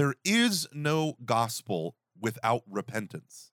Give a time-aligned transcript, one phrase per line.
[0.00, 3.52] There is no gospel without repentance.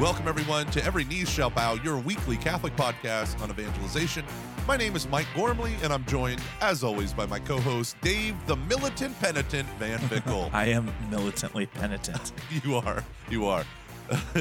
[0.00, 4.24] Welcome, everyone, to Every Knee Shall Bow, your weekly Catholic podcast on evangelization.
[4.66, 8.34] My name is Mike Gormley, and I'm joined, as always, by my co host, Dave
[8.46, 10.48] the Militant Penitent Van Vickle.
[10.54, 12.32] I am militantly penitent.
[12.64, 13.04] you are.
[13.28, 13.66] You are.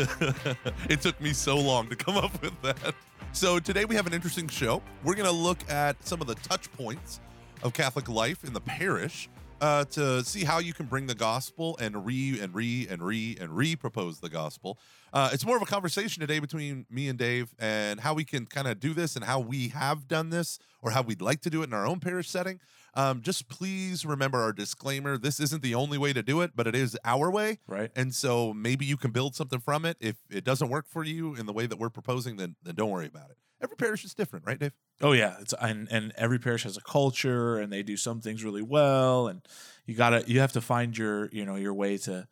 [0.90, 2.96] it took me so long to come up with that.
[3.38, 4.82] So, today we have an interesting show.
[5.04, 7.20] We're going to look at some of the touch points
[7.62, 9.30] of Catholic life in the parish
[9.62, 13.38] uh, to see how you can bring the gospel and re and re and re
[13.40, 14.80] and re propose the gospel.
[15.14, 18.48] Uh, it's more of a conversation today between me and Dave and how we can
[18.48, 21.52] kind of do this and how we have done this or how we'd like to
[21.52, 22.59] do it in our own parish setting.
[22.98, 25.20] Um, just please remember our disclaimer.
[25.20, 27.60] This isn't the only way to do it, but it is our way.
[27.68, 27.92] Right.
[27.96, 29.98] And so maybe you can build something from it.
[30.00, 32.90] If it doesn't work for you in the way that we're proposing, then then don't
[32.90, 33.38] worry about it.
[33.62, 34.73] Every parish is different, right, Dave?
[35.00, 38.44] Oh yeah, it's and and every parish has a culture and they do some things
[38.44, 39.42] really well and
[39.86, 42.28] you got to you have to find your, you know, your way to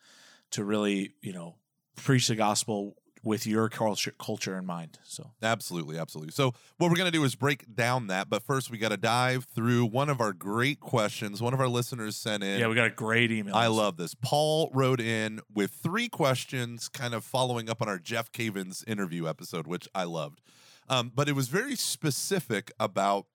[0.52, 1.58] to really, you know,
[1.96, 5.00] preach the gospel with your culture culture in mind.
[5.04, 6.32] So Absolutely, absolutely.
[6.32, 9.46] So what we're gonna do is break down that, but first we got to dive
[9.46, 11.42] through one of our great questions.
[11.42, 12.60] One of our listeners sent in.
[12.60, 13.56] yeah, we got a great email.
[13.56, 14.16] I love this.
[14.16, 19.28] Paul wrote in with three questions, kind of following up on our Jeff Cavins interview
[19.28, 20.40] episode, which I loved.
[20.88, 23.26] Um, but it was very specific about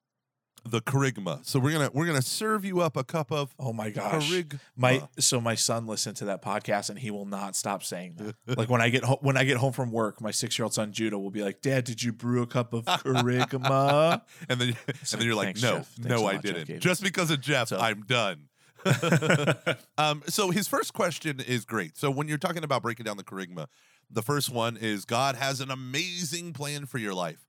[0.63, 1.45] the kerygma.
[1.45, 4.29] So we're gonna we're gonna serve you up a cup of Oh my gosh.
[4.31, 4.59] kerygma.
[4.75, 8.35] My so my son listened to that podcast and he will not stop saying that.
[8.57, 10.73] like when I get home when I get home from work, my six year old
[10.73, 14.69] son Judah will be like, "Dad, did you brew a cup of kerygma?" and then
[14.87, 15.99] and then you're like, "Thanks, no, Jeff.
[15.99, 16.67] No, I didn't.
[16.67, 18.47] Cavins." Just because of Jeff, So- I'm done.
[19.97, 21.97] um, so his first question is great.
[21.97, 23.67] So when you're talking about breaking down the kerygma,
[24.09, 27.45] the first one is God has an amazing plan for your life.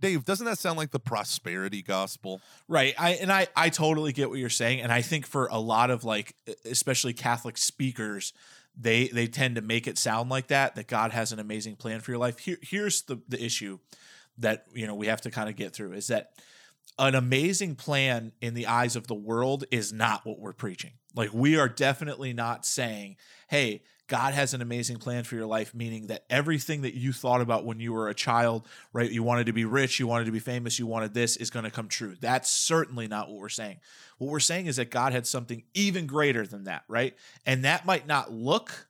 [0.00, 2.40] Dave, doesn't that sound like the prosperity gospel?
[2.68, 2.94] Right.
[2.98, 5.90] I and I I totally get what you're saying and I think for a lot
[5.90, 8.32] of like especially Catholic speakers
[8.76, 12.00] they they tend to make it sound like that that God has an amazing plan
[12.00, 12.38] for your life.
[12.38, 13.78] Here here's the the issue
[14.38, 16.32] that you know we have to kind of get through is that
[16.98, 20.92] an amazing plan in the eyes of the world is not what we're preaching.
[21.14, 23.16] Like we are definitely not saying,
[23.48, 27.40] "Hey, God has an amazing plan for your life," meaning that everything that you thought
[27.40, 29.10] about when you were a child, right?
[29.10, 31.64] You wanted to be rich, you wanted to be famous, you wanted this is going
[31.64, 32.16] to come true.
[32.20, 33.78] That's certainly not what we're saying.
[34.18, 37.16] What we're saying is that God had something even greater than that, right?
[37.44, 38.88] And that might not look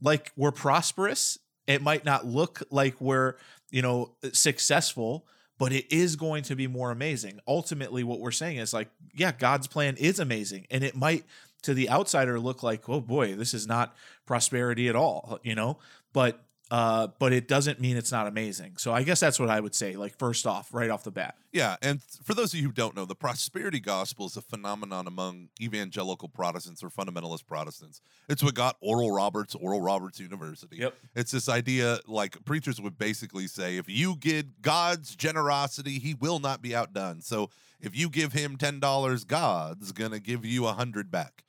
[0.00, 1.38] like we're prosperous.
[1.66, 3.36] It might not look like we're,
[3.70, 5.26] you know, successful,
[5.58, 7.38] but it is going to be more amazing.
[7.46, 10.66] Ultimately, what we're saying is like, yeah, God's plan is amazing.
[10.70, 11.24] And it might
[11.62, 13.94] to the outsider look like, oh boy, this is not
[14.26, 15.78] prosperity at all, you know?
[16.12, 18.76] But uh, but it doesn't mean it's not amazing.
[18.76, 21.34] So I guess that's what I would say, like first off, right off the bat.
[21.52, 25.08] Yeah, and for those of you who don't know, the prosperity gospel is a phenomenon
[25.08, 28.00] among evangelical Protestants or fundamentalist Protestants.
[28.28, 30.76] It's what got Oral Roberts, Oral Roberts University.
[30.76, 30.94] Yep.
[31.16, 36.38] It's this idea like preachers would basically say, if you give God's generosity, he will
[36.38, 37.20] not be outdone.
[37.20, 37.50] So
[37.80, 41.42] if you give him $10, God's going to give you a 100 back.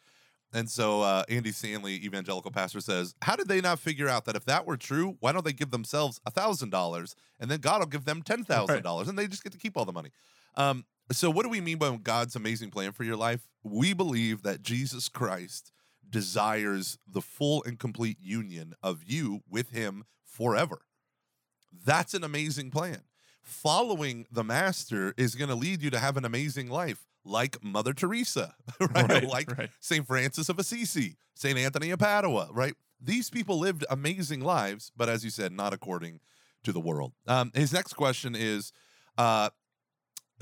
[0.53, 4.35] And so uh, Andy Stanley, evangelical pastor, says, How did they not figure out that
[4.35, 8.05] if that were true, why don't they give themselves $1,000 and then God will give
[8.05, 10.09] them $10,000 and they just get to keep all the money?
[10.55, 13.47] Um, so, what do we mean by God's amazing plan for your life?
[13.63, 15.71] We believe that Jesus Christ
[16.09, 20.81] desires the full and complete union of you with Him forever.
[21.85, 23.01] That's an amazing plan.
[23.41, 27.93] Following the Master is going to lead you to have an amazing life, like Mother
[27.93, 29.09] Teresa, right?
[29.09, 29.69] Right, like right.
[29.79, 30.05] St.
[30.05, 31.57] Francis of Assisi, St.
[31.57, 32.73] Anthony of Padua, right?
[32.99, 36.19] These people lived amazing lives, but as you said, not according
[36.63, 37.13] to the world.
[37.27, 38.71] Um, his next question is
[39.17, 39.49] uh,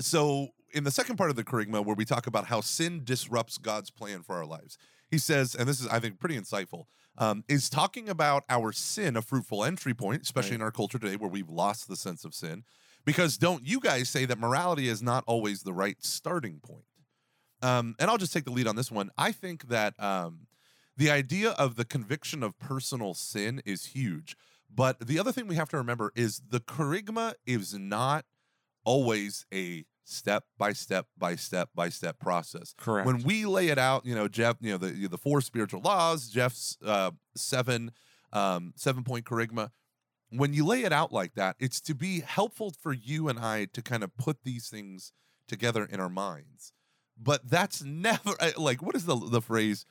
[0.00, 3.58] so in the second part of the kerygma, where we talk about how sin disrupts
[3.58, 4.78] God's plan for our lives,
[5.10, 6.84] he says, and this is, I think, pretty insightful,
[7.18, 10.56] um, is talking about our sin a fruitful entry point, especially Right.
[10.56, 12.64] in our culture today where we've lost the sense of sin.
[13.04, 16.84] Because don't you guys say that morality is not always the right starting point?
[17.62, 19.10] Um, and I'll just take the lead on this one.
[19.18, 20.46] I think that um,
[20.96, 24.36] the idea of the conviction of personal sin is huge.
[24.72, 28.24] But the other thing we have to remember is the kerygma is not
[28.84, 32.74] always a step by step by step by step process.
[32.76, 33.06] Correct.
[33.06, 36.28] When we lay it out, you know, Jeff, you know, the the four spiritual laws,
[36.28, 37.92] Jeff's uh, seven
[38.32, 39.70] um, seven point kerygma.
[40.30, 43.66] When you lay it out like that, it's to be helpful for you and I
[43.66, 45.12] to kind of put these things
[45.48, 46.72] together in our minds.
[47.20, 49.84] But that's never uh, like what is the the phrase?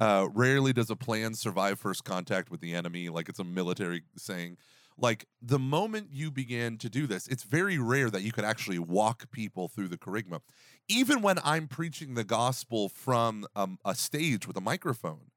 [0.00, 3.08] Uh, rarely does a plan survive first contact with the enemy.
[3.08, 4.56] Like it's a military saying.
[4.96, 8.78] Like the moment you begin to do this, it's very rare that you could actually
[8.78, 10.40] walk people through the kerygma.
[10.88, 15.32] even when I'm preaching the gospel from um, a stage with a microphone,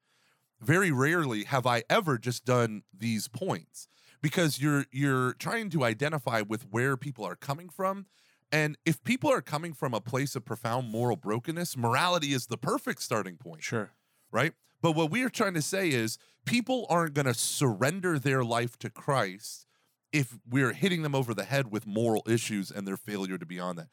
[0.61, 3.87] very rarely have I ever just done these points
[4.21, 8.05] because you're you're trying to identify with where people are coming from.
[8.51, 12.57] And if people are coming from a place of profound moral brokenness, morality is the
[12.57, 13.91] perfect starting point Sure.
[14.31, 14.53] right?
[14.81, 18.77] But what we are trying to say is people aren't going to surrender their life
[18.79, 19.65] to Christ
[20.13, 23.59] if we're hitting them over the head with moral issues and their failure to be
[23.59, 23.87] on that.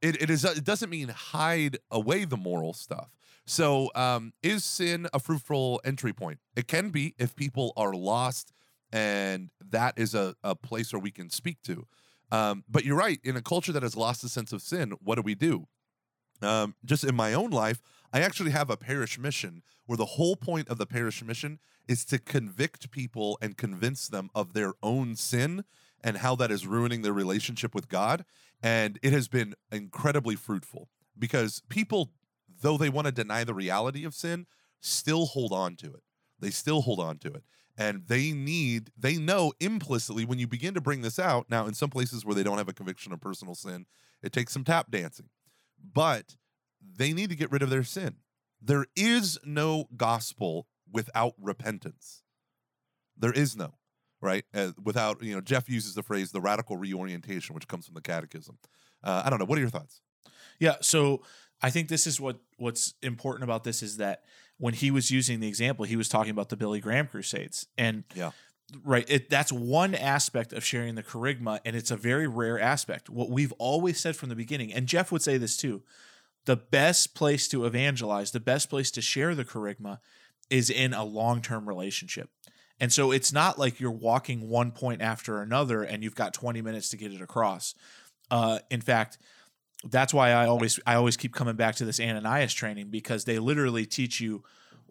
[0.00, 3.10] It, it is it doesn't mean hide away the moral stuff.
[3.46, 6.40] So um, is sin a fruitful entry point?
[6.56, 8.52] It can be if people are lost
[8.92, 11.86] and that is a, a place where we can speak to.
[12.30, 13.20] Um, but you're right.
[13.24, 15.66] In a culture that has lost the sense of sin, what do we do?
[16.40, 17.80] Um, just in my own life,
[18.12, 21.58] I actually have a parish mission where the whole point of the parish mission
[21.88, 25.64] is to convict people and convince them of their own sin
[26.02, 28.24] and how that is ruining their relationship with God.
[28.62, 30.88] And it has been incredibly fruitful
[31.18, 32.10] because people,
[32.60, 34.46] though they want to deny the reality of sin,
[34.80, 36.02] still hold on to it.
[36.40, 37.44] They still hold on to it.
[37.76, 41.46] And they need, they know implicitly when you begin to bring this out.
[41.48, 43.86] Now, in some places where they don't have a conviction of personal sin,
[44.22, 45.28] it takes some tap dancing
[45.82, 46.36] but
[46.96, 48.16] they need to get rid of their sin.
[48.60, 52.22] There is no gospel without repentance.
[53.16, 53.74] There is no,
[54.20, 54.44] right?
[54.54, 58.00] Uh, without, you know, Jeff uses the phrase the radical reorientation, which comes from the
[58.00, 58.58] catechism.
[59.02, 59.44] Uh, I don't know.
[59.44, 60.00] What are your thoughts?
[60.60, 61.22] Yeah, so
[61.60, 64.22] I think this is what what's important about this is that
[64.62, 68.04] when he was using the example, he was talking about the Billy Graham Crusades, and
[68.14, 68.30] Yeah.
[68.84, 73.10] right, it, that's one aspect of sharing the kerygma, and it's a very rare aspect.
[73.10, 75.82] What we've always said from the beginning, and Jeff would say this too,
[76.44, 79.98] the best place to evangelize, the best place to share the kerygma,
[80.48, 82.30] is in a long term relationship.
[82.78, 86.62] And so it's not like you're walking one point after another and you've got 20
[86.62, 87.74] minutes to get it across.
[88.30, 89.18] Uh, in fact,
[89.84, 93.38] that's why I always I always keep coming back to this Ananias training because they
[93.38, 94.42] literally teach you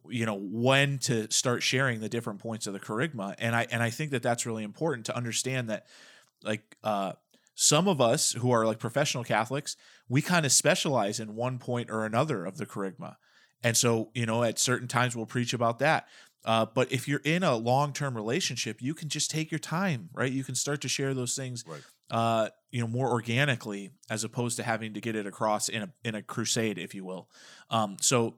[0.10, 3.82] you know when to start sharing the different points of the kerygma and I and
[3.82, 5.86] I think that that's really important to understand that
[6.44, 7.14] like uh
[7.54, 9.78] some of us who are like professional Catholics
[10.10, 13.16] we kind of specialize in one point or another of the kerygma
[13.64, 16.08] and so you know at certain times we'll preach about that.
[16.44, 20.32] Uh, but if you're in a long-term relationship you can just take your time right?
[20.32, 21.82] You can start to share those things Right.
[22.12, 25.90] Uh, you know, more organically as opposed to having to get it across in a
[26.04, 27.30] in a crusade, if you will.
[27.70, 28.36] Um, so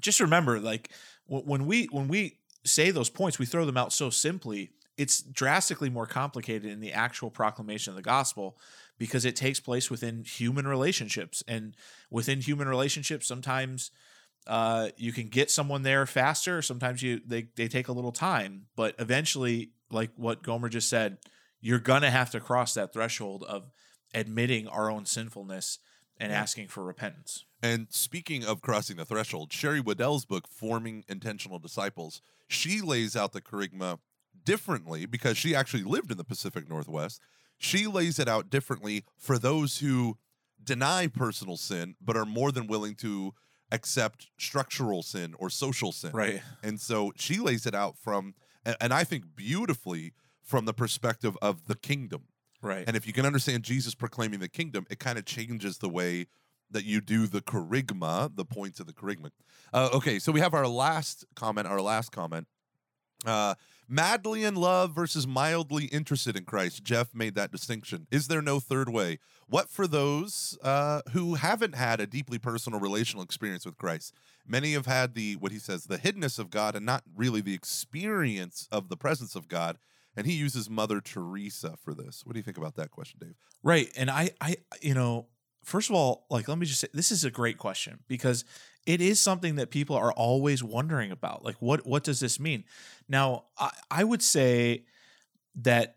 [0.00, 0.90] just remember, like
[1.28, 4.70] w- when we when we say those points, we throw them out so simply.
[4.96, 8.56] It's drastically more complicated in the actual proclamation of the gospel
[8.96, 11.76] because it takes place within human relationships, and
[12.10, 13.90] within human relationships, sometimes
[14.46, 16.62] uh, you can get someone there faster.
[16.62, 21.18] Sometimes you they they take a little time, but eventually, like what Gomer just said,
[21.64, 23.70] you're gonna have to cross that threshold of
[24.12, 25.78] admitting our own sinfulness
[26.18, 26.40] and Yeah.
[26.40, 27.46] asking for repentance.
[27.62, 33.32] And speaking of crossing the threshold, Sherry Weddell's book, Forming Intentional Disciples, she lays out
[33.32, 33.98] the kerygma
[34.44, 37.18] differently because she actually lived in the Pacific Northwest.
[37.56, 40.18] She lays it out differently for those who
[40.62, 43.32] deny personal sin, but are more than willing to
[43.72, 46.12] accept structural sin or social sin.
[46.12, 46.42] Right.
[46.62, 48.34] And so she lays it out from,
[48.64, 50.12] and I think beautifully,
[50.44, 52.24] from the perspective of the kingdom.
[52.62, 52.84] Right.
[52.86, 56.26] And if you can understand Jesus proclaiming the kingdom, it kind of changes the way
[56.70, 59.30] that you do the kerygma, the points of the kerygma.
[59.72, 62.46] Uh, okay, so we have our last comment, our last comment.
[63.24, 63.54] Uh,
[63.88, 66.82] madly in love versus mildly interested in Christ.
[66.82, 68.06] Jeff made that distinction.
[68.10, 69.18] Is there no third way?
[69.46, 74.14] What for those uh, who haven't had a deeply personal relational experience with Christ?
[74.46, 77.54] Many have had the, what he says, the hiddenness of God and not really the
[77.54, 79.78] experience of the presence of God.
[80.16, 82.22] And he uses Mother Teresa for this.
[82.24, 83.34] What do you think about that question, Dave?
[83.62, 83.88] Right.
[83.96, 85.26] And I, I, you know,
[85.64, 88.44] first of all, like, let me just say this is a great question because
[88.86, 91.44] it is something that people are always wondering about.
[91.44, 92.64] Like, what, what does this mean?
[93.08, 94.84] Now, I, I would say
[95.56, 95.96] that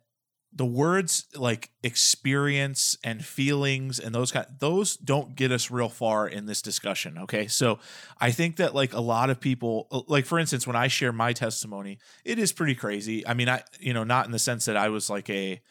[0.58, 6.28] the words like experience and feelings and those kind those don't get us real far
[6.28, 7.48] in this discussion okay?
[7.48, 7.80] So
[8.20, 11.14] i think that like a lot of people uh, like for instance when i share
[11.14, 13.26] my testimony it is pretty crazy.
[13.26, 15.62] I mean i you know not in the sense that i was like a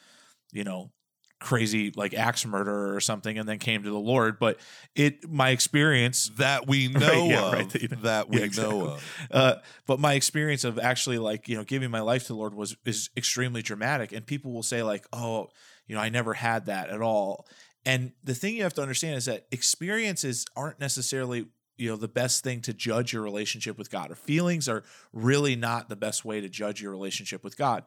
[0.53, 0.91] you know
[1.39, 4.59] crazy like axe murderer or something and then came to the lord but
[4.95, 7.53] it my experience That we know Right, yeah, of.
[7.53, 8.79] right, that you know- That we Yeah, exactly.
[8.79, 9.11] know of.
[9.31, 9.55] uh,
[9.87, 12.77] but my experience of actually like you know giving my life to the Lord was
[12.87, 15.49] is extremely dramatic, and people will say like, "Oh,
[15.87, 17.47] you know, I never had that at all."
[17.85, 22.09] And the thing you have to understand is that experiences aren't necessarily you know the
[22.09, 26.25] best thing to judge your relationship with God, or feelings are really not the best
[26.25, 27.85] way to judge your relationship with God.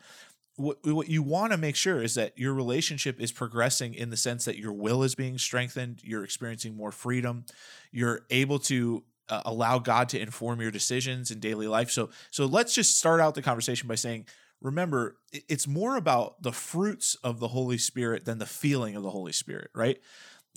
[0.59, 4.17] What, what you want to make sure is that your relationship is progressing in the
[4.17, 7.45] sense that your will is being strengthened, you're experiencing more freedom,
[7.91, 11.89] you're able to uh, allow God to inform your decisions in daily life.
[11.91, 14.25] So so let's just start out the conversation by saying
[14.61, 19.11] remember it's more about the fruits of the Holy Spirit than the feeling of the
[19.11, 19.99] Holy Spirit, right?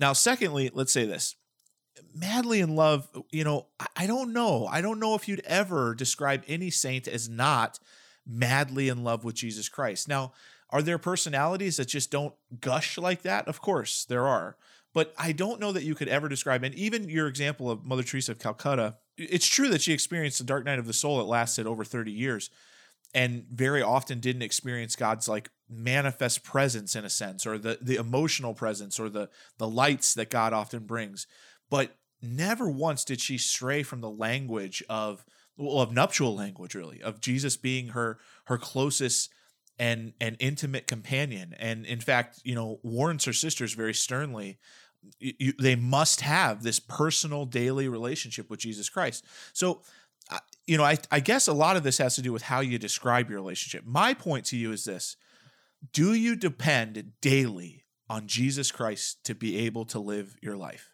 [0.01, 1.37] Now secondly, let's say this.
[2.15, 4.67] Madly in love, you know, I don't know.
[4.67, 7.79] I don't know if you'd ever describe any saint as not
[8.27, 10.09] madly in love with Jesus Christ.
[10.09, 10.33] Now,
[10.71, 13.47] are there personalities that just don't gush like that?
[13.47, 14.57] Of course, there are.
[14.95, 18.03] But I don't know that you could ever describe, and even your example of Mother
[18.03, 21.25] Teresa of Calcutta, it's true that she experienced the dark night of the soul that
[21.25, 22.51] lasted over 30 years
[23.15, 27.97] and very often didn't experience God's like manifest presence in a sense, or the, the
[27.97, 31.27] emotional presence, or the, the lights that God often brings.
[31.71, 35.25] But never once did she stray from the language of
[35.57, 39.31] well, of nuptial language, really, of Jesus being her her closest
[39.79, 44.59] and and intimate companion, and in fact, you know, warns her sisters very sternly.
[45.19, 49.25] You, they must have this personal daily relationship with Jesus Christ.
[49.53, 49.83] So,
[50.65, 52.79] you know, I, I guess a lot of this has to do with how you
[52.79, 53.85] describe your relationship.
[53.85, 55.17] My point to you is this
[55.93, 60.92] Do you depend daily on Jesus Christ to be able to live your life?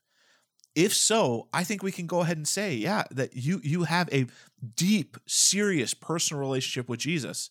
[0.78, 4.08] If so, I think we can go ahead and say, yeah, that you you have
[4.12, 4.26] a
[4.76, 7.50] deep, serious personal relationship with Jesus.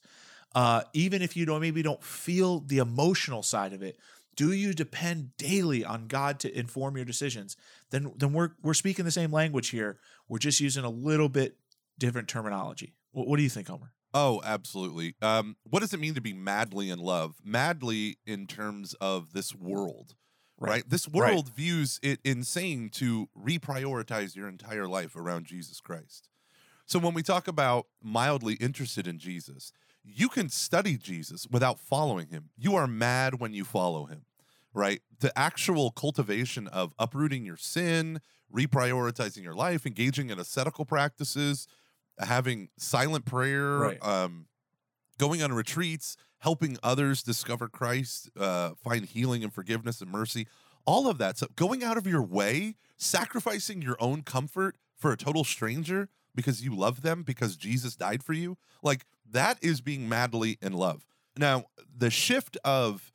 [0.55, 3.99] Uh, even if you don't maybe don't feel the emotional side of it,
[4.37, 7.57] do you depend daily on God to inform your decisions?
[7.89, 9.99] Then then we're we're speaking the same language here.
[10.29, 11.57] We're just using a little bit
[11.99, 12.93] different terminology.
[13.11, 13.91] What, what do you think, Gomer?
[14.13, 15.15] Oh, absolutely.
[15.21, 17.35] Um, what does it mean to be madly in love?
[17.43, 20.15] Madly in terms of this world
[20.57, 20.69] right?
[20.69, 20.89] right?
[20.89, 21.55] This world right.
[21.55, 26.29] views it insane to reprioritize your entire life around Jesus Christ.
[26.85, 29.73] So when we talk about mildly interested in Jesus,
[30.03, 32.49] you can study Jesus without following him.
[32.57, 34.23] You are mad when you follow him,
[34.73, 35.01] right?
[35.19, 38.21] The actual cultivation of uprooting your sin,
[38.53, 41.67] reprioritizing your life, engaging in ascetical practices,
[42.17, 44.05] having silent prayer, right.
[44.05, 44.45] um,
[45.17, 50.47] going on retreats, helping others discover Christ, uh, find healing and forgiveness and mercy,
[50.85, 51.37] all of that.
[51.37, 56.63] So going out of your way, sacrificing your own comfort for a total stranger because
[56.63, 61.05] you love them because Jesus died for you, like that is being madly in love.
[61.35, 63.11] Now, the shift of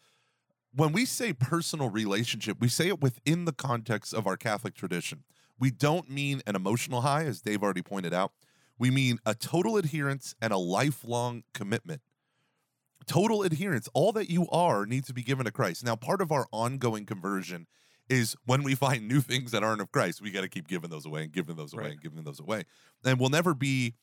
[0.75, 5.25] when we say personal relationship, we say it within the context of our Catholic tradition.
[5.59, 8.33] We don't mean an emotional high, as Dave already pointed out.
[8.83, 12.01] We mean a total adherence and a lifelong commitment
[13.07, 13.89] total adherence.
[13.95, 15.85] All that you are needs to be given to Christ.
[15.85, 17.69] Now, part of our ongoing conversion
[18.09, 20.91] is when we find new things that aren't of Christ, we got to keep giving
[20.91, 21.93] those away and giving those away right.
[21.93, 22.65] and giving those away.
[23.05, 23.95] And we'll never be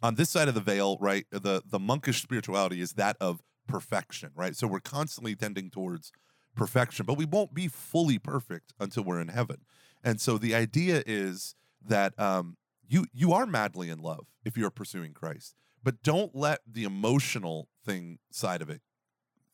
[0.00, 1.26] on this side of the veil, right?
[1.32, 4.54] The the monkish spirituality is that of perfection, right?
[4.54, 6.12] So we're constantly tending towards
[6.54, 9.64] perfection, but we won't be fully perfect until we're in heaven.
[10.04, 12.56] And so the idea is that um,
[12.90, 17.68] you you are madly in love if you're pursuing Christ but don't let the emotional
[17.84, 18.82] thing side of it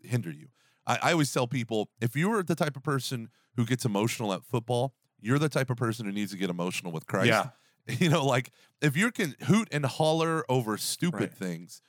[0.00, 0.48] hinder you.
[0.86, 4.44] I, I always tell people if you're the type of person who gets emotional at
[4.44, 7.28] football, you're the type of person who needs to get emotional with Christ.
[7.28, 7.48] Yeah.
[8.00, 8.50] You know, like
[8.82, 11.32] if you can hoot and holler over stupid right.
[11.32, 11.80] things,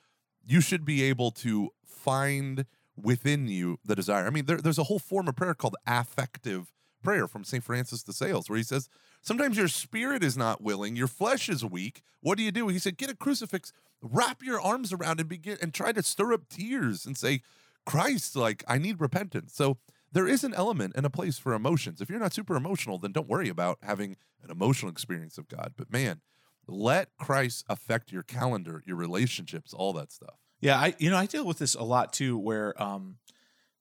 [0.46, 4.24] you should be able to find within you the desire.
[4.24, 7.64] I mean, there, there's a whole form of prayer called affective prayer from St.
[7.64, 8.88] Francis de Sales, where he says,
[9.20, 12.02] Sometimes your spirit is not willing, your flesh is weak.
[12.20, 12.68] What do you do?
[12.68, 16.32] He said, Get a crucifix, wrap your arms around and begin and try to stir
[16.32, 17.42] up tears and say,
[17.84, 19.54] Christ, like, I need repentance.
[19.54, 19.78] So
[20.12, 22.00] there is an element and a place for emotions.
[22.00, 25.72] If you're not super emotional, then don't worry about having an emotional experience of God.
[25.76, 26.20] But man,
[26.66, 30.36] let Christ affect your calendar, your relationships, all that stuff.
[30.60, 33.16] Yeah, I you know, I deal with this a lot too where um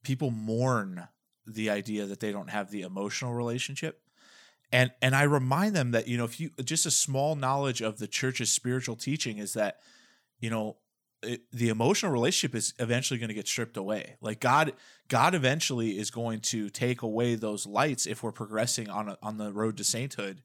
[0.04, 1.08] people mourn
[1.46, 4.02] the idea that they don't have the emotional relationship.
[4.72, 8.00] And and I remind them that, you know, if you just a small knowledge of
[8.00, 9.80] the church's spiritual teaching is that
[10.40, 10.78] you know,
[11.24, 14.18] it, the emotional relationship is eventually going to get stripped away.
[14.22, 14.74] Like God,
[15.08, 19.38] God eventually is going to take away those lights if we're progressing on a, on
[19.38, 20.44] the road to sainthood,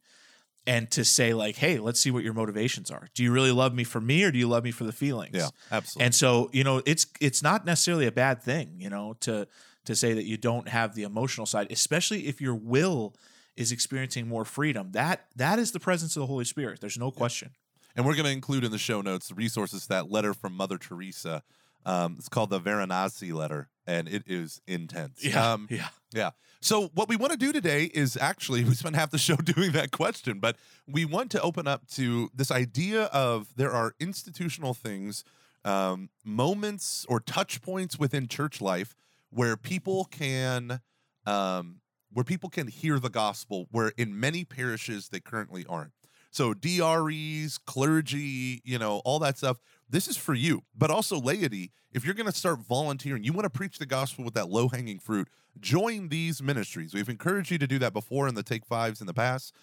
[0.66, 3.08] and to say like, hey, let's see what your motivations are.
[3.14, 5.34] Do you really love me for me, or do you love me for the feelings?
[5.34, 6.06] Yeah, absolutely.
[6.06, 9.48] And so you know, it's it's not necessarily a bad thing, you know, to
[9.84, 13.14] to say that you don't have the emotional side, especially if your will
[13.56, 14.92] is experiencing more freedom.
[14.92, 16.80] That that is the presence of the Holy Spirit.
[16.80, 17.50] There's no question.
[17.94, 20.78] And we're going to include in the show notes the resources that letter from Mother
[20.78, 21.42] Teresa.
[21.84, 25.22] Um, it's called the Varanasi letter, and it is intense.
[25.22, 26.30] Yeah, um, yeah, yeah.
[26.60, 29.72] So what we want to do today is actually we spent half the show doing
[29.72, 30.56] that question, but
[30.86, 35.24] we want to open up to this idea of there are institutional things
[35.64, 38.94] um, moments or touch points within church life
[39.30, 40.80] where people can
[41.26, 41.80] um,
[42.12, 45.92] where people can hear the gospel where in many parishes they currently aren't
[46.30, 51.70] so dres clergy you know all that stuff this is for you but also laity
[51.92, 54.68] if you're going to start volunteering you want to preach the gospel with that low
[54.68, 55.28] hanging fruit
[55.60, 59.06] join these ministries we've encouraged you to do that before in the take fives in
[59.06, 59.54] the past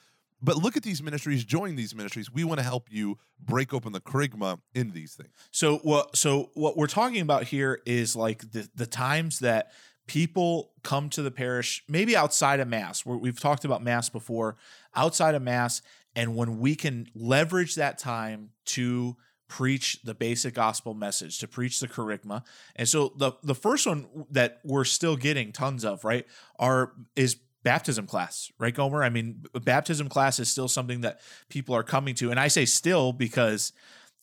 [0.42, 2.32] but look at these ministries, join these ministries.
[2.32, 5.32] We want to help you break open the kerygma in these things.
[5.52, 9.72] So what so what we're talking about here is like the the times that
[10.10, 13.06] people come to the parish, maybe outside of mass.
[13.06, 14.58] Where we've talked about mass before,
[14.96, 15.82] outside of mass,
[16.16, 19.16] and when we can leverage that time to
[19.48, 22.44] preach the basic gospel message, to preach the kerygma.
[22.76, 26.26] And so the the first one that we're still getting tons of, right,
[26.58, 29.04] are is baptism class, right, Gomer?
[29.04, 32.66] I mean, baptism class is still something that people are coming to, and I say
[32.66, 33.74] still because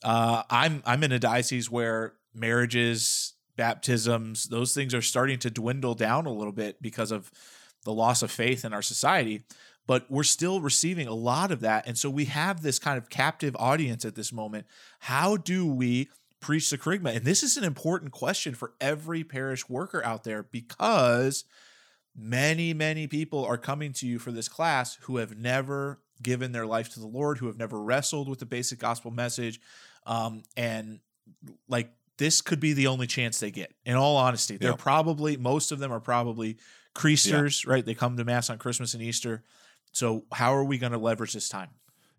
[0.03, 5.95] uh, I'm I'm in a diocese where marriages, baptisms, those things are starting to dwindle
[5.95, 7.31] down a little bit because of
[7.85, 9.45] the loss of faith in our society.
[9.87, 13.09] But we're still receiving a lot of that, and so we have this kind of
[13.09, 14.67] captive audience at this moment.
[15.01, 16.09] How do we?
[16.39, 20.43] preach the kerygma and this is an important question for every parish worker out there
[20.43, 21.45] because
[22.17, 26.67] many, many people are coming to you for this class who have never given their
[26.67, 29.61] life to the Lord, who have never wrestled with the basic gospel message.
[30.07, 31.01] Um, and
[31.69, 33.73] like this could be the only chance they get.
[33.85, 36.57] In all honesty, they're probably, most of them are probably
[36.95, 37.73] creasters, yeah.
[37.73, 37.85] right?
[37.85, 39.43] They come to Mass on Christmas and Easter.
[39.93, 41.71] So, how are we going to leverage this time?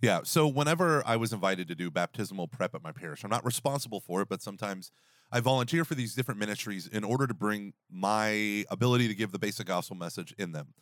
[0.02, 0.22] Yeah.
[0.24, 4.00] So, whenever I was invited to do baptismal prep at my parish, I'm not responsible
[4.00, 4.92] for it, but sometimes
[5.32, 9.40] I volunteer for these different ministries in order to bring my ability to give the
[9.40, 10.74] basic gospel message in them.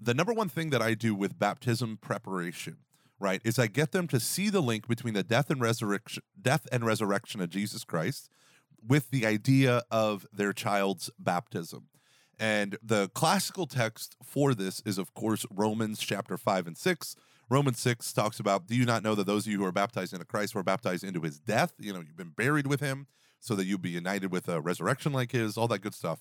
[0.00, 2.78] The number one thing that I do with baptism preparation,
[3.18, 6.66] right, is I get them to see the link between the death and resurrection death
[6.72, 8.30] and resurrection of Jesus Christ
[8.86, 11.88] with the idea of their child's baptism.
[12.38, 17.16] And the classical text for this is, of course, Romans chapter 5 and 6.
[17.50, 20.12] Romans 6 talks about, Do you not know that those of you who are baptized
[20.14, 21.74] into Christ were baptized into his death?
[21.78, 23.08] You know, you've been buried with him
[23.40, 26.20] so that you'll be united with a resurrection like his, all that good stuff.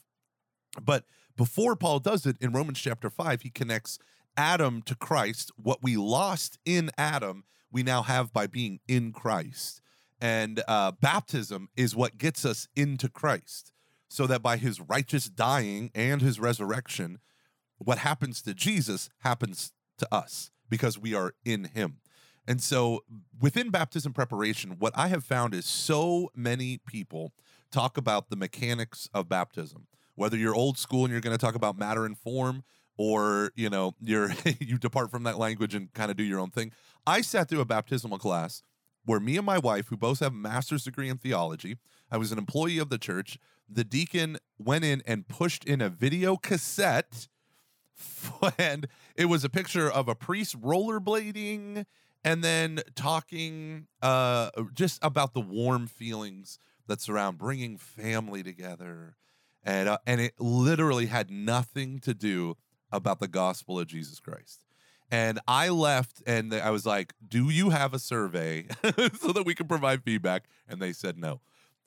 [0.82, 1.06] But
[1.38, 4.00] before Paul does it in Romans chapter 5, he connects
[4.36, 5.52] Adam to Christ.
[5.56, 9.82] What we lost in Adam, we now have by being in Christ.
[10.22, 13.72] And uh, baptism is what gets us into Christ,
[14.10, 17.20] so that by his righteous dying and his resurrection,
[17.78, 21.98] what happens to Jesus happens to us because we are in him.
[22.48, 23.04] And so
[23.40, 27.32] within baptism preparation, what I have found is so many people
[27.72, 29.88] talk about the mechanics of baptism.
[30.16, 32.64] Whether you're old school and you're going to talk about matter and form,
[32.98, 36.50] or you know you're you depart from that language and kind of do your own
[36.50, 36.72] thing.
[37.08, 38.62] I sat through a baptismal class
[39.06, 41.78] where me and my wife, who both have master's degree in theology,
[42.12, 43.38] I was an employee of the church.
[43.68, 47.28] The deacon went in and pushed in a video cassette,
[48.58, 51.86] and it was a picture of a priest rollerblading
[52.24, 59.16] and then talking uh, just about the warm feelings that surround bringing family together,
[59.64, 62.58] and uh, and it literally had nothing to do
[62.92, 64.66] about the gospel of Jesus Christ.
[65.12, 68.68] And I left, and I was like, "Do you have a survey
[69.20, 71.42] so that we can provide feedback?" And they said no.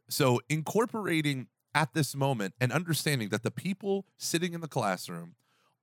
[0.09, 5.37] So incorporating at this moment and understanding that the people sitting in the classroom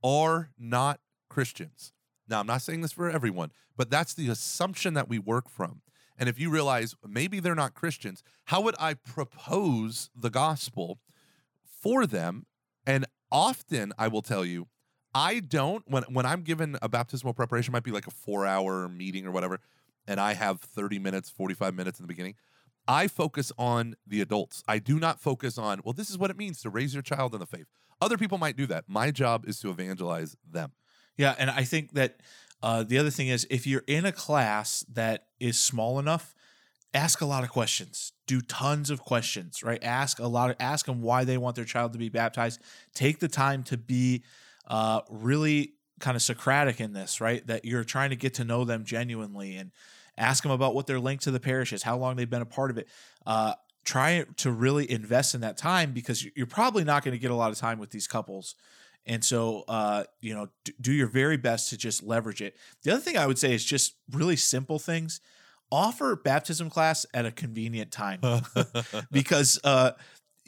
[0.04, 0.99] are not
[1.30, 1.93] Christians
[2.30, 5.82] now, I'm not saying this for everyone, but that's the assumption that we work from.
[6.17, 10.99] And if you realize maybe they're not Christians, how would I propose the gospel
[11.63, 12.45] for them?
[12.86, 14.67] And often I will tell you,
[15.13, 19.26] I don't when when I'm given a baptismal preparation might be like a 4-hour meeting
[19.26, 19.60] or whatever
[20.10, 22.34] and I have 30 minutes, 45 minutes in the beginning.
[22.88, 24.63] I focus on the adults.
[24.67, 27.34] I do not focus on, well, this is what it means to raise your child
[27.36, 27.67] in the faith.
[28.02, 28.86] Other people might do that.
[28.88, 30.72] My job is to evangelize them.
[31.15, 32.22] Yeah, and I think that
[32.63, 36.34] uh, the other thing is if you're in a class that is small enough,
[36.93, 38.13] ask a lot of questions.
[38.26, 39.84] Do tons of questions, right?
[39.84, 40.50] Ask a lot.
[40.50, 42.62] Of, ask them why they want their child to be baptized.
[42.95, 44.24] Take the time to be
[44.69, 47.45] uh, really kind of Socratic in this, right?
[47.47, 49.71] That you're trying to get to know them genuinely and
[50.17, 52.45] ask them about what their link to the parish is, how long they've been a
[52.45, 52.88] part of it.
[53.25, 53.53] Uh,
[53.84, 57.36] try to really invest in that time because you're probably not going to get a
[57.36, 58.55] lot of time with these couples
[59.10, 62.55] and so, uh, you know, do your very best to just leverage it.
[62.84, 65.19] The other thing I would say is just really simple things.
[65.71, 68.19] Offer baptism class at a convenient time
[69.12, 69.91] because, uh,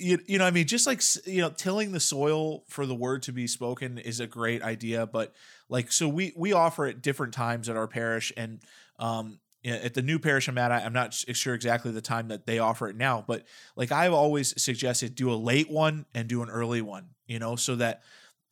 [0.02, 3.24] you, you know, I mean, just like, you know, tilling the soil for the word
[3.24, 5.06] to be spoken is a great idea.
[5.06, 5.34] But
[5.70, 8.62] like, so we, we offer at different times at our parish and,
[9.00, 12.48] um, at the new parish I'm at, I- I'm not sure exactly the time that
[12.48, 16.42] they offer it now, but like I've always suggested, do a late one and do
[16.42, 18.02] an early one, you know, so that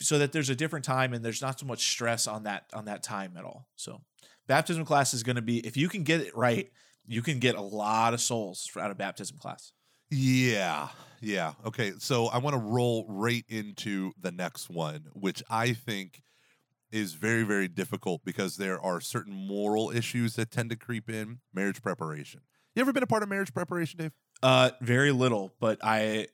[0.02, 2.86] so that there's a different time and there's not so much stress on that on
[2.86, 3.68] that time at all.
[3.76, 4.02] So
[4.48, 6.70] baptism class is going to be if you can get it right,
[7.08, 9.74] you can get a lot of souls out of baptism class.
[10.10, 10.90] Yeah.
[11.22, 11.54] Yeah.
[11.66, 11.94] Okay.
[12.00, 16.22] So I want to roll right into the next one, which I think
[16.92, 21.40] is very, very difficult because there are certain moral issues that tend to creep in.
[21.54, 22.42] Marriage preparation.
[22.76, 24.12] You ever been a part of marriage preparation, Dave?
[24.42, 26.28] Uh, very little, but I,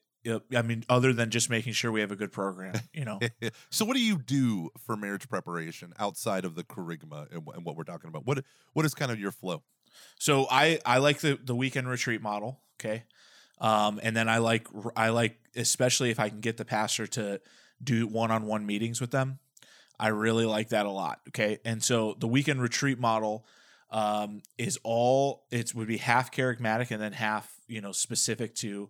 [0.56, 3.20] I mean, other than just making sure we have a good program, you know.
[3.70, 7.76] so what do you do for marriage preparation outside of the kerygma and, and what
[7.76, 8.26] we're talking about?
[8.26, 9.64] What what is kind of your flow?
[10.20, 12.62] So I I like the the weekend retreat model.
[12.80, 13.04] Okay,
[13.60, 17.42] um, and then I like I like especially if I can get the pastor to
[17.84, 19.40] do one on one meetings with them.
[20.00, 21.22] I really like that a lot.
[21.30, 23.46] Okay, and so the weekend retreat model
[23.92, 28.90] um, is all it would be half kerygmatic and then half you know specific to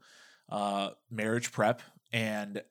[0.50, 2.62] uh, marriage prep and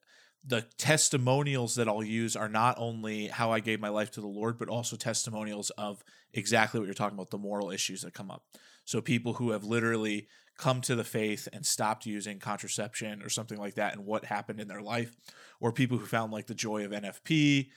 [0.46, 4.26] the testimonials that I'll use are not only how I gave my life to the
[4.26, 8.30] Lord, but also testimonials of exactly what you're talking about the moral issues that come
[8.30, 8.44] up.
[8.84, 13.58] So people who have literally come to the faith and stopped using contraception or something
[13.58, 15.16] like that and what happened in their life,
[15.60, 17.68] or people who found like the joy of NFP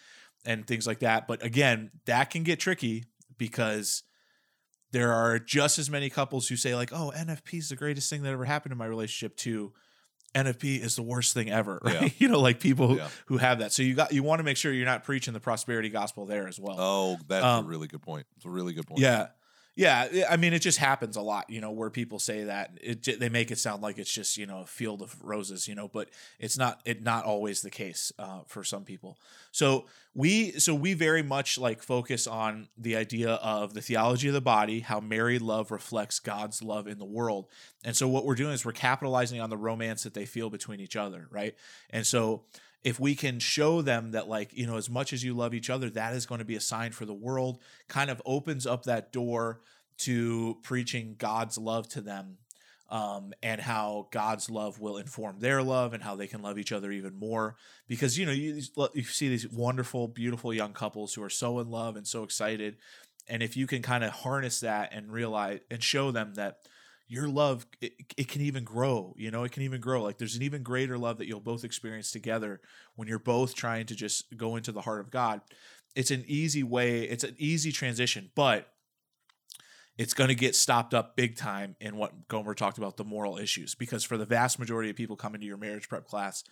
[0.46, 1.28] and things like that.
[1.28, 3.06] But again, that can get tricky
[3.38, 4.04] because
[4.92, 8.22] there are just as many couples who say like, "Oh, NFP is the greatest thing
[8.24, 9.74] that ever happened in my relationship." To
[10.36, 12.02] NFP is the worst thing ever, right?
[12.04, 12.10] Yeah.
[12.20, 13.10] you know, like people who, Yeah.
[13.26, 13.72] who have that.
[13.74, 16.48] So you got you want to make sure you're not preaching the prosperity gospel there
[16.48, 16.76] as well.
[16.80, 18.28] Oh, that's Um, a really good point.
[18.38, 19.02] It's a really good point.
[19.02, 19.28] Yeah.
[19.78, 23.20] Yeah, I- mean, it just happens a lot, you know, where people say that it,
[23.20, 25.88] they make it sound like it's just you know a field of roses, you know,
[25.88, 26.10] but
[26.40, 26.82] it's not.
[26.84, 29.20] It not always the case uh, for some people.
[29.52, 29.86] So
[30.16, 34.42] we so we very much like focus on the idea of the theology of the
[34.42, 37.46] body, how married love reflects God's love in the world,
[37.86, 40.80] and so what we're doing is we're capitalizing on the romance that they feel between
[40.80, 41.54] each other, right?
[41.92, 42.46] And so
[42.88, 45.70] if we can show them that like you know as much as you love each
[45.70, 48.84] other that is going to be a sign for the world kind of opens up
[48.84, 49.60] that door
[49.98, 52.38] to preaching god's love to them
[52.90, 56.72] um, and how god's love will inform their love and how they can love each
[56.72, 57.58] other even more.
[57.88, 58.62] Because you know you,
[58.94, 62.78] you see these wonderful beautiful young couples who are so in love and so excited.
[63.28, 66.60] And if you can kind of harness that and realize and show them that
[67.08, 70.36] your love it, it can even grow you know it can even grow like there's
[70.36, 72.60] an even greater love that you'll both experience together
[72.96, 75.42] when you're both trying to just go into the heart of god.
[75.96, 78.72] It's an easy way it's an easy transition but
[79.98, 83.38] it's going to get stopped up big time in what gomer talked about the moral
[83.38, 86.44] issues because for the vast majority of people coming to your marriage prep class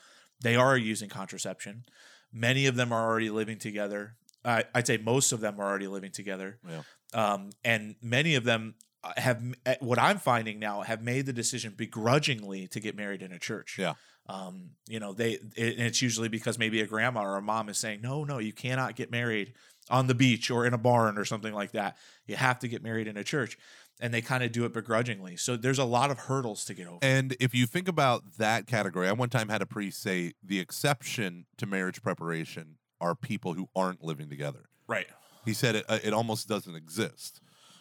[0.41, 1.85] they are using contraception.
[2.33, 4.15] Many of them are already living together.
[4.43, 6.59] I i'd say most of them are already living together.
[6.67, 6.81] Yeah.
[7.13, 8.75] um, and many of them
[9.17, 13.31] have eh, what I'm finding now have made the decision begrudgingly to get married in
[13.31, 13.77] a church.
[13.77, 13.93] Yeah.
[14.27, 17.77] Um, you know, they it, it's usually because maybe a grandma or a mom is
[17.77, 19.53] saying, "No, no, you cannot get married
[19.89, 21.97] on the beach or in a barn or something like that.
[22.25, 23.57] You have to get married in a church."
[24.01, 25.37] And they kind of do it begrudgingly.
[25.37, 26.99] So there's a lot of hurdles to get over.
[27.01, 30.59] And if you think about that category, I one time had a priest say the
[30.59, 34.65] exception to marriage preparation are people who aren't living together.
[34.87, 35.07] right.
[35.45, 37.39] He said it uh, it almost doesn't exist.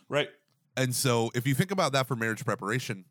[0.08, 0.28] Right.
[0.76, 3.04] And so if you think about that for marriage preparation,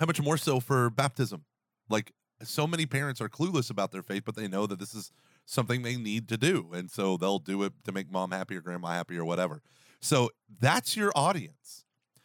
[0.00, 1.44] how much more so for baptism?
[1.88, 5.12] Like so many parents are clueless about their faith, but they know that this is
[5.44, 6.70] something they need to do.
[6.72, 9.62] And so they'll do it to make mom happy or grandma happy or whatever.
[10.00, 11.84] So that's your audience.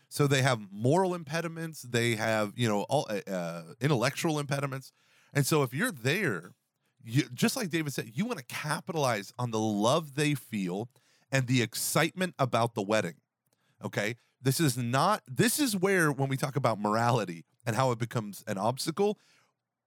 [0.10, 4.92] So they have moral impediments, they have, you know, all uh, uh, intellectual impediments.
[5.34, 6.54] And so if you're there,
[7.04, 10.90] you, just like David said, you want to capitalize on the love they feel
[11.32, 13.16] and the excitement about the wedding.
[13.84, 14.16] Okay.
[14.42, 18.44] This is not, this is where, when we talk about morality and how it becomes
[18.48, 19.18] an obstacle,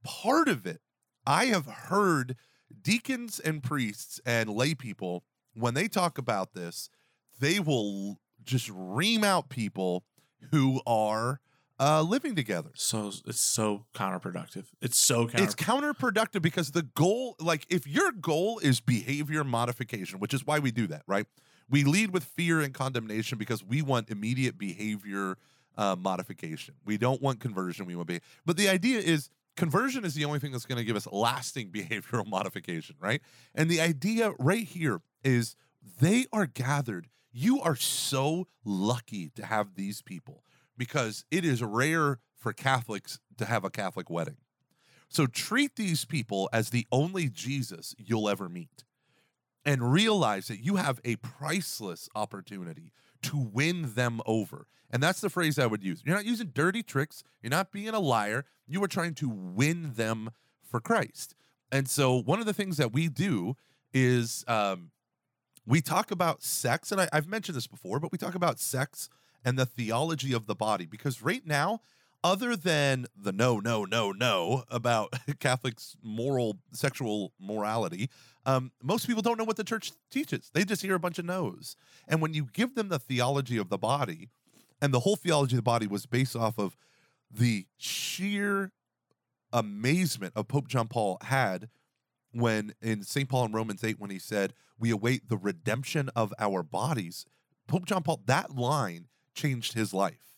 [0.05, 0.81] part of it,
[1.27, 2.37] I have heard
[2.83, 6.91] deacons and priests and lay people, when they talk about this,
[7.39, 10.05] they will just ream out people
[10.51, 11.41] who are
[11.79, 12.71] uh, living together.
[12.75, 14.67] So it's so counterproductive.
[14.83, 15.41] It's so counterproductive.
[15.41, 20.59] It's counterproductive because the goal, like, if your goal is behavior modification, which is why
[20.59, 21.27] we do that, right?
[21.71, 25.37] We lead with fear and condemnation because we want immediate behavior
[25.79, 26.75] uh, modification.
[26.85, 27.87] We don't want conversion.
[27.87, 30.85] We want be, but the idea is conversion is the only thing that's going to
[30.85, 33.23] give us lasting behavioral modification, right?
[33.55, 35.55] And the idea right here is
[36.01, 37.09] they are gathered.
[37.33, 40.43] You are so lucky to have these people
[40.77, 44.39] because it is rare for Catholics to have a Catholic wedding.
[45.09, 48.85] So treat these people as the only Jesus you'll ever meet
[49.71, 52.91] and realize that you have a priceless opportunity
[53.23, 54.67] to win them over.
[54.91, 56.03] And that's the phrase I would use.
[56.05, 57.23] You're not using dirty tricks.
[57.41, 58.47] You're not being a liar.
[58.67, 60.31] You are trying to win them
[60.61, 61.37] for Christ.
[61.71, 63.55] And so, one of the things that we do
[63.95, 64.91] is um,
[65.65, 66.91] we talk about sex.
[66.91, 69.09] And I, I've mentioned this before, but we talk about sex
[69.45, 71.81] and the theology of the body because right now,
[72.23, 78.11] other than the no, no, no, no about Catholics' moral sexual morality,
[78.47, 80.51] um, most people don't know what the church teaches.
[80.53, 81.77] They just hear a bunch of no's.
[82.09, 84.29] And when you give them the theology of the body,
[84.81, 86.77] and the whole theology of the body was based off of
[87.31, 88.73] the sheer
[89.53, 91.69] amazement of Pope John Paul had
[92.33, 93.29] when in St.
[93.29, 97.27] Paul in Romans 8, when he said, We await the redemption of our bodies.
[97.67, 100.30] Pope John Paul, that line changed his life.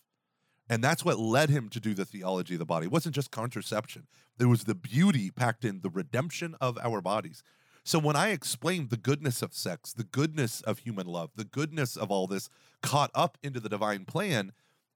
[0.69, 2.85] And that's what led him to do the theology of the body.
[2.85, 7.43] It wasn't just contraception, there was the beauty packed in the redemption of our bodies.
[7.85, 11.97] So when I explained the goodness of sex, the goodness of human love, the goodness
[11.97, 12.49] of all this
[12.81, 14.53] caught up into the divine plan,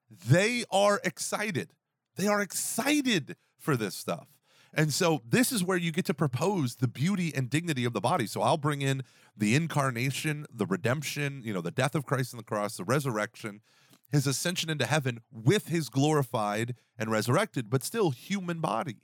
[0.10, 1.74] they are excited.
[2.16, 4.28] They are excited for this stuff.
[4.74, 8.02] And so this is where you get to propose the beauty and dignity of the
[8.02, 8.26] body.
[8.26, 9.04] So I'll bring in
[9.36, 13.62] the incarnation, the redemption, you know, the death of Christ on the cross, the resurrection,
[14.12, 18.98] his ascension into heaven with his glorified and resurrected, but still human body.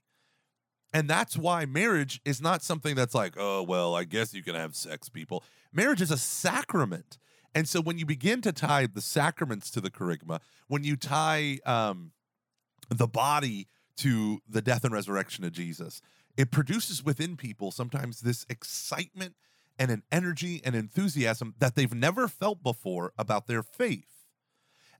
[0.94, 4.56] And that's why marriage is not something that's like, oh, well, I guess you can
[4.56, 5.44] have sex, people.
[5.74, 7.18] Marriage is a sacrament.
[7.56, 11.60] And so when you begin to tie the sacraments to the kerygma, when you tie
[11.66, 12.12] um,
[12.90, 16.02] the body to the death and resurrection of Jesus,
[16.38, 19.36] it produces within people sometimes this excitement
[19.78, 24.13] and an energy and enthusiasm that they've never felt before about their faith.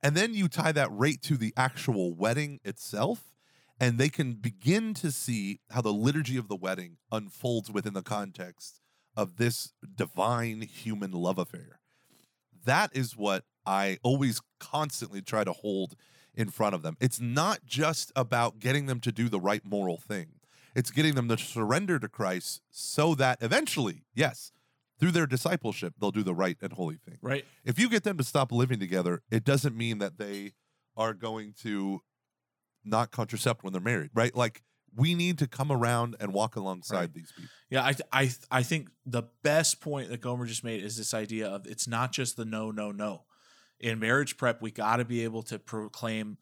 [0.04, 3.34] And then you tie that rate to the actual wedding itself
[3.80, 8.04] and they can begin to see how the liturgy of the wedding unfolds within the
[8.04, 8.82] context
[9.16, 11.80] of this divine human love affair.
[12.66, 15.96] That is what I always constantly try to hold
[16.36, 16.98] in front of them.
[17.00, 20.28] It's not just about getting them to do the right moral thing,
[20.76, 24.52] it's getting them to surrender to Christ so that eventually, yes,
[25.00, 27.18] through their discipleship, they'll do the right and holy thing.
[27.22, 27.46] Right.
[27.66, 30.54] If you get them to stop living together, it doesn't mean that they
[30.96, 32.02] are going to
[32.86, 34.36] not contracept when they're married, right?
[34.36, 34.62] Like
[34.96, 37.14] we need to come around and walk alongside Right.
[37.14, 37.50] these people.
[37.70, 41.48] Yeah, I, I, I think the best point that Gomer just made is this idea
[41.48, 43.24] of it's not just the no, no, no.
[43.80, 46.38] In marriage prep, we got to be able to proclaim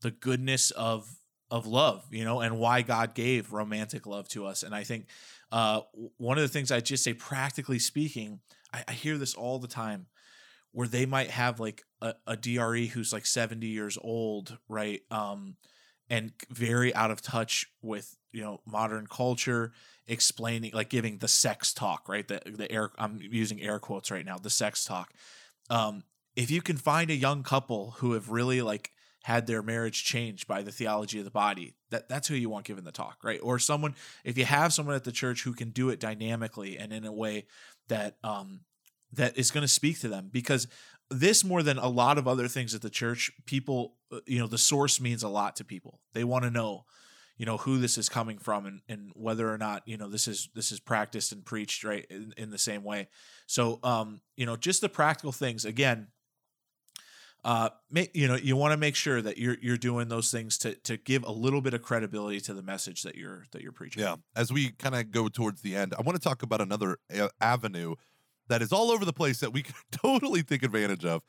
[0.00, 1.16] the goodness of
[1.50, 4.62] of love, you know, and why God gave romantic love to us.
[4.62, 5.06] And I think
[5.50, 5.80] uh,
[6.16, 8.40] one of the things I just say, practically speaking,
[8.72, 10.06] I, I hear this all the time,
[10.72, 15.00] where they might have like a, a DRE who's like seventy years old, right?
[15.10, 15.56] Um,
[16.10, 19.72] and very out of touch with you know modern culture
[20.06, 24.24] explaining like giving the sex talk right the the air i'm using air quotes right
[24.24, 25.12] now the sex talk
[25.70, 26.02] um
[26.36, 28.92] if you can find a young couple who have really like
[29.24, 32.64] had their marriage changed by the theology of the body that that's who you want
[32.64, 33.40] giving the talk right?
[33.42, 36.92] Or someone if you have someone at the church who can do it dynamically and
[36.92, 37.46] in a way
[37.88, 38.60] that um
[39.12, 40.66] that is going to speak to them because
[41.10, 44.46] this more than a lot of other things at the church people uh, you know
[44.46, 46.00] the source means a lot to people.
[46.14, 46.84] They want to know
[47.36, 50.28] you know who this is coming from and, and whether or not you know this
[50.28, 53.08] is this is practiced and preached right in, in the same way.
[53.46, 56.08] So um you know just the practical things again
[57.44, 60.58] uh ma- you know you want to make sure that you're you're doing those things
[60.58, 63.72] to to give a little bit of credibility to the message that you're that you're
[63.72, 64.16] preaching Yeah.
[64.34, 67.30] As we kind of go towards the end, I want to talk about another a-
[67.40, 67.94] avenue
[68.48, 71.22] that is all over the place that we can totally take advantage of,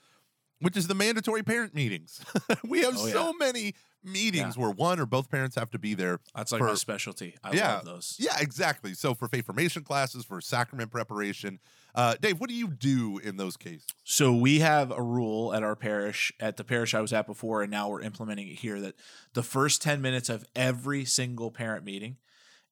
[0.62, 2.24] which is the mandatory parent meetings.
[2.68, 3.14] we have Oh, yeah.
[3.14, 6.20] so many meetings where one or both parents have to be there.
[6.34, 7.76] that's like For- my specialty i Yeah.
[7.76, 8.94] love those Yeah, exactly.
[8.94, 11.60] So for faith formation classes, for sacrament preparation,
[11.96, 13.86] uh, Dave, what do you do in those cases?
[14.04, 17.62] So we have a rule at our parish, at the parish I was at before,
[17.62, 18.96] and now we're implementing it here that
[19.34, 22.18] the first 10 minutes of every single parent meeting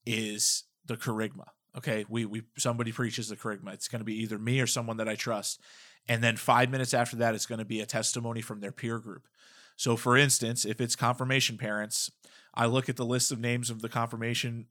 [0.05, 1.47] is the kerygma.
[1.77, 2.05] Okay.
[2.09, 3.73] We we somebody preaches the kerygma.
[3.73, 5.59] It's gonna be either me or someone that I trust.
[6.07, 8.99] And then five minutes after that, it's going to be a testimony from their peer
[8.99, 9.27] group.
[9.75, 12.11] So for instance, if it's confirmation parents,
[12.53, 14.67] I look at the list of names of the confirmation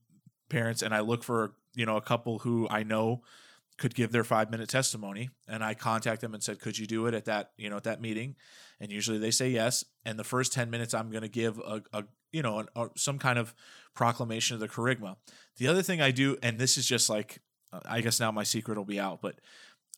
[0.49, 3.23] parents and I look for, you know, a couple who I know
[3.79, 7.07] could give their five minute testimony and i contact them and said could you do
[7.07, 8.37] it at that you know at that meeting?
[8.79, 9.87] And usually they say yes.
[10.05, 12.89] And the first 10 minutes i'm going to give a, a you know an, a,
[12.97, 13.55] some kind of
[13.95, 15.17] proclamation of the kerygma
[15.57, 17.41] the other thing i do and this is just like
[17.73, 19.41] uh, i guess now my secret will be out but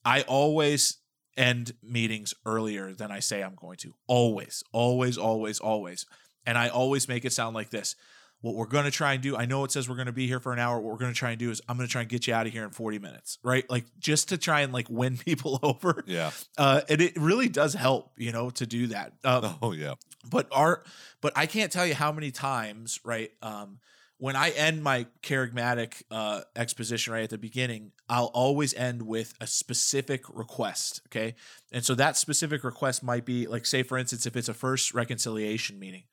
[0.05, 0.99] i always
[1.37, 3.95] end meetings earlier than i say i'm going to.
[4.07, 6.07] Always always always always.
[6.47, 7.97] And i always make it sound like this
[8.41, 10.27] what we're going to try and do i know it says we're going to be
[10.27, 10.77] here for an hour.
[10.81, 12.35] What we're going to try and do is i'm going to try and get you
[12.35, 13.69] out of here in 40 minutes right?
[13.71, 16.05] Like just to try and like win people over.
[16.07, 16.31] Yeah.
[16.57, 19.13] uh and it really does help you know to do that.
[19.25, 19.95] Um, Oh yeah.
[20.31, 20.85] but our
[21.21, 23.79] but i can't tell you how many times right um
[24.19, 29.35] when i end my kerygmatic uh exposition right at the beginning i'll always end with
[29.41, 31.35] a specific request okay?
[31.73, 34.95] And so that specific request might be like say for instance if it's a first
[34.95, 36.05] reconciliation meeting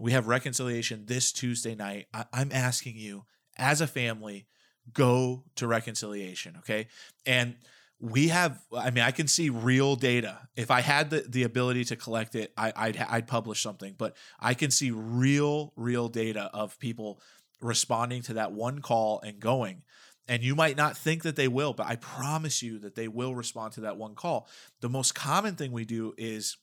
[0.00, 2.06] we have reconciliation this tuesday night.
[2.12, 3.24] I- i'm asking you
[3.58, 4.46] as a family
[4.92, 6.88] go to reconciliation okay?
[7.26, 7.56] And
[8.00, 10.48] we have i mean i can see real data.
[10.56, 14.16] If i had the, the ability to collect it I, I'd, I'd publish something but
[14.40, 17.20] i can see real real data of people
[17.60, 19.82] responding to that one call and going.
[20.28, 23.34] And you might not think that they will but i promise you that they will
[23.34, 24.48] respond to that one call.
[24.80, 26.56] The most common thing we do is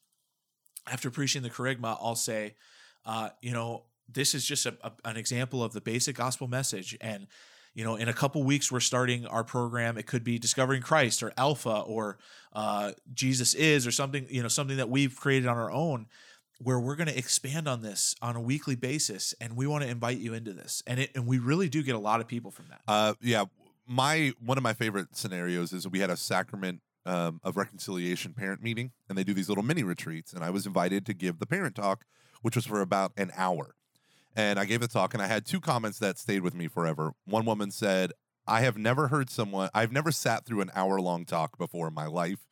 [0.87, 2.55] after preaching the kerygma i'll say
[3.07, 6.95] uh, you know this is just a, a- an example of the basic gospel message.
[7.01, 7.25] And
[7.73, 9.97] you know in a couple weeks we're starting our program.
[9.97, 12.17] It could be discovering christ or alpha or
[12.53, 16.07] uh, jesus is or something you know something that we've created on our own
[16.59, 19.89] where we're going to expand on this on a weekly basis and we want to
[19.89, 20.81] invite you into this.
[20.87, 22.81] And it and we really do get a lot of people from that.
[22.87, 23.45] Uh, yeah.
[23.87, 28.61] My one of my favorite scenarios is we had a sacrament um, of reconciliation parent
[28.61, 31.47] meeting, and they do these little mini retreats, and I was invited to give the
[31.47, 32.05] parent talk,
[32.41, 33.75] which was for about an hour.
[34.35, 37.13] And I gave the talk, and I had two comments that stayed with me forever.
[37.25, 38.11] One woman said,
[38.45, 39.69] "I have never heard someone.
[39.73, 42.45] I've never sat through an hour long talk before in my life."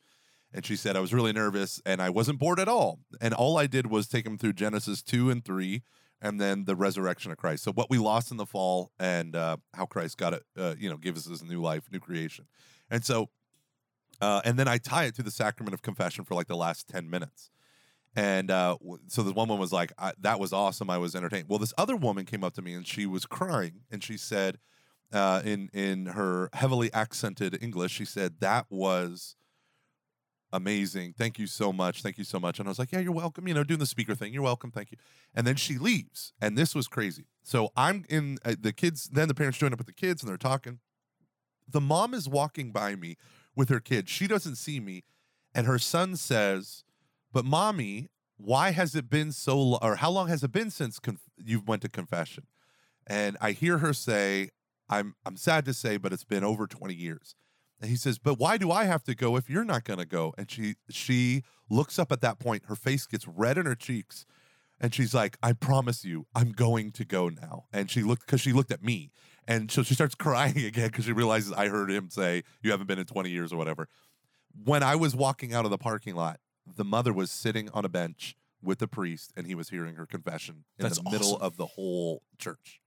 [0.52, 3.00] And she said, I was really nervous and I wasn't bored at all.
[3.20, 5.82] And all I did was take them through Genesis 2 and 3
[6.20, 7.64] and then the resurrection of Christ.
[7.64, 10.88] So what we lost in the fall and uh, how Christ got it, uh, you
[10.88, 12.46] know, gives us new life, new creation.
[12.90, 13.28] And so,
[14.20, 16.88] uh, and then I tie it to the sacrament of confession for like the last
[16.88, 17.50] 10 minutes.
[18.14, 20.88] And uh, so this one woman was like, that was awesome.
[20.88, 21.46] I was entertained.
[21.48, 24.58] Well, this other woman came up to me and she was crying and she said,
[25.12, 29.36] uh, in in her heavily accented English, she said that was
[30.52, 31.14] amazing.
[31.16, 32.02] Thank you so much.
[32.02, 32.58] Thank you so much.
[32.58, 33.46] And I was like, yeah, you're welcome.
[33.46, 34.32] You know, doing the speaker thing.
[34.32, 34.70] You're welcome.
[34.70, 34.98] Thank you.
[35.34, 36.32] And then she leaves.
[36.40, 37.26] And this was crazy.
[37.42, 40.30] So I'm in uh, the kids, then the parents join up with the kids and
[40.30, 40.80] they're talking.
[41.68, 43.16] The mom is walking by me
[43.56, 44.08] with her kid.
[44.08, 45.04] She doesn't see me.
[45.54, 46.84] And her son says,
[47.32, 51.30] but mommy, why has it been so or how long has it been since conf-
[51.42, 52.44] you went to confession?
[53.06, 54.50] And I hear her say,
[54.88, 57.34] I'm I'm sad to say, but it's been over 20 years.
[57.80, 60.06] And he says, "But why do I have to go if you're not going to
[60.06, 62.64] go?" And she she looks up at that point.
[62.66, 64.24] Her face gets red in her cheeks,
[64.80, 68.40] and she's like, "I promise you, I'm going to go now." And she looked because
[68.40, 69.10] she looked at me,
[69.48, 72.86] and so she starts crying again because she realizes I heard him say, "You haven't
[72.86, 73.88] been in 20 years or whatever."
[74.64, 76.40] When I was walking out of the parking lot,
[76.76, 80.06] the mother was sitting on a bench with the priest, and he was hearing her
[80.06, 82.80] confession in That's the middle of the whole church.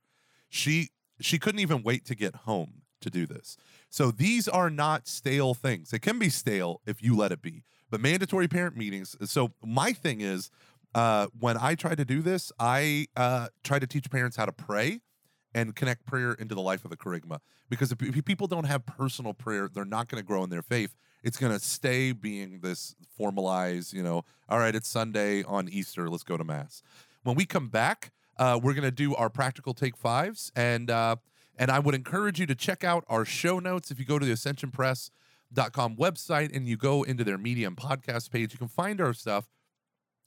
[0.49, 3.57] She she couldn't even wait to get home to do this.
[3.89, 5.93] So these are not stale things.
[5.93, 9.15] It can be stale if you let it be, but mandatory parent meetings.
[9.23, 10.51] So my thing is,
[10.95, 14.51] uh, when I try to do this, I uh, try to teach parents how to
[14.51, 15.01] pray
[15.53, 17.39] and connect prayer into the life of the kerygma.
[17.69, 20.95] Because if, people don't have personal prayer, they're not going to grow in their faith.
[21.23, 26.09] It's going to stay being this formalized, you know, all right, it's Sunday on Easter,
[26.09, 26.81] let's go to Mass.
[27.23, 30.51] When we come back, uh, we're going to do our practical take fives.
[30.55, 31.17] And, uh,
[31.57, 33.91] and I would encourage you to check out our show notes.
[33.91, 38.53] If you go to the ascensionpress.com website and you go into their medium podcast page,
[38.53, 39.49] you can find our stuff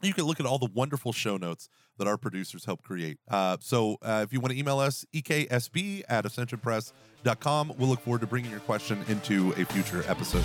[0.03, 3.19] you can look at all the wonderful show notes that our producers help create.
[3.31, 8.21] Uh, so uh, if you want to email us, eksb at ascensionpress.com, we'll look forward
[8.21, 10.45] to bringing your question into a future episode.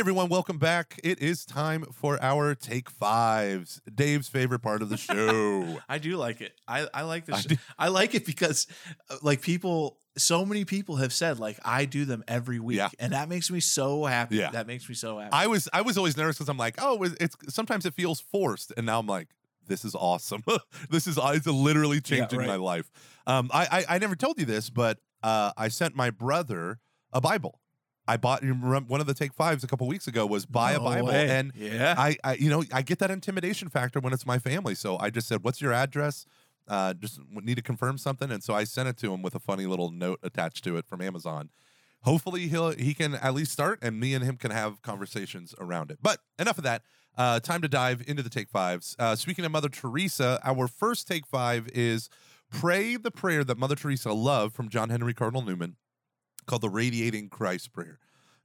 [0.00, 0.98] Hey everyone, welcome back.
[1.04, 5.78] It is time for our take fives, Dave's favorite part of the show.
[5.90, 6.54] I do like it.
[6.66, 7.44] I, I like I this.
[7.44, 8.66] do- I, like it because
[9.10, 12.88] uh, like people, so many people have said like I do them every week, Yeah.
[12.98, 14.36] and that makes me so happy.
[14.36, 14.52] Yeah.
[14.52, 15.34] That makes me so happy.
[15.34, 18.22] I was I was always nervous because I'm like, oh, it's it's- sometimes it feels
[18.22, 19.28] forced, and now I'm like,
[19.66, 20.42] this is awesome.
[20.88, 22.48] this is it's literally changing right.
[22.48, 22.90] my life.
[23.26, 26.78] Um, I, I I never told you this, but uh, I sent my brother
[27.12, 27.60] a Bible.
[28.10, 30.72] I bought you remember one of the take fives a couple weeks ago was buy
[30.72, 31.30] a Bible, way.
[31.30, 34.74] and yeah, I, I, you know, I get that intimidation factor when it's my family.
[34.74, 36.26] So I just said, "What's your address?"
[36.66, 39.38] Uh, just need to confirm something, and so I sent it to him with a
[39.38, 41.50] funny little note attached to it from Amazon.
[42.02, 45.92] Hopefully, he'll he can at least start, and me and him can have conversations around
[45.92, 45.98] it.
[46.02, 46.82] But enough of that.
[47.16, 48.96] Uh, time to dive into the take fives.
[48.98, 52.08] Uh, speaking of Mother Teresa, our first take five is
[52.50, 55.76] pray the prayer that Mother Teresa loved from John Henry Cardinal Newman,
[56.50, 57.98] called the Radiating Christ Prayer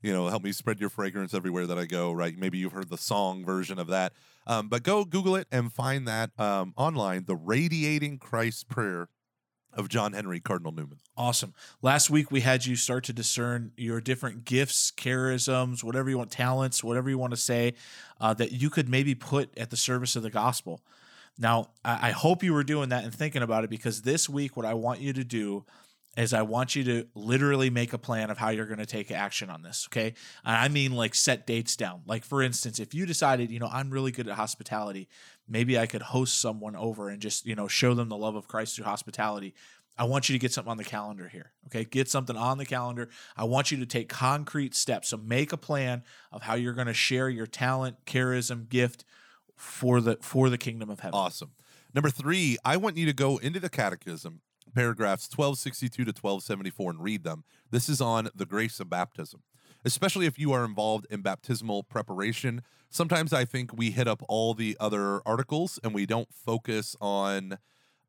[0.05, 2.37] you know, help me spread your fragrance everywhere that I go, right?
[2.37, 4.13] Maybe you've heard the song version of that.
[4.45, 9.09] Um, but go Google it and find that um, online, the Radiating Christ Prayer
[9.73, 10.99] of John Henry Cardinal Newman.
[11.17, 11.55] Awesome.
[11.81, 16.29] Last week we had you start to discern your different gifts, charisms, whatever you want,
[16.29, 17.73] talents, whatever you want to say,
[18.21, 20.81] uh, that you could maybe put at the service of the gospel.
[21.39, 24.55] Now, I, I hope you were doing that and thinking about it because this week,
[24.55, 25.65] what I want you to do
[26.17, 29.11] is I want you to literally make a plan of how you're going to take
[29.11, 29.87] action on this.
[29.89, 30.13] Okay.
[30.45, 32.01] And I mean, like, set dates down.
[32.05, 35.09] Like, for instance, if you decided, you know, I'm really good at hospitality,
[35.47, 38.47] maybe I could host someone over and just, you know, show them the love of
[38.47, 39.53] Christ through hospitality.
[39.97, 41.51] I want you to get something on the calendar here.
[41.67, 41.83] Okay.
[41.83, 43.09] Get something on the calendar.
[43.35, 45.09] I want you to take concrete steps.
[45.09, 49.05] So make a plan of how you're going to share your talent, charism, gift
[49.55, 51.17] for the for the kingdom of heaven.
[51.17, 51.51] Awesome.
[51.93, 54.41] Number three, I want you to go into the Catechism,
[54.75, 57.43] paragraphs 1262 to 1274, and read them.
[57.71, 59.41] This is on the grace of baptism,
[59.83, 62.61] especially if you are involved in baptismal preparation.
[62.89, 67.57] Sometimes I think we hit up all the other articles and we don't focus on,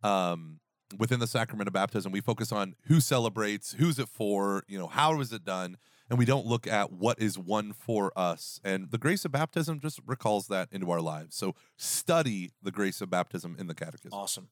[0.02, 0.60] um,
[0.98, 4.86] within the sacrament of baptism, we focus on who celebrates, who's it for, you know,
[4.88, 8.60] how is it done, and we don't look at what is one for us.
[8.62, 11.34] And the grace of baptism just recalls that into our lives.
[11.36, 14.12] So study the grace of baptism in the catechism.
[14.12, 14.48] Awesome.